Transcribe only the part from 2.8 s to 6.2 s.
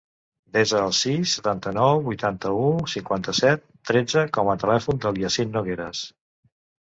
cinquanta-set, tretze com a telèfon del Yassin Nogueras.